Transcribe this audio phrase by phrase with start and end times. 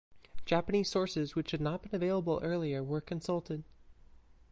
[0.47, 3.63] Japanese sources which had not been available earlier were consulted.